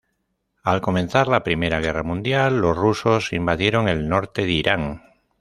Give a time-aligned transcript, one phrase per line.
[0.71, 5.03] Al comenzar la Primera Guerra Mundial, los rusos invadieron el norte de Irán.